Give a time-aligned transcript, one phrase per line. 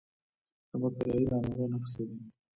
[0.69, 2.17] د باکتریایي ناروغیو نښې څه دي؟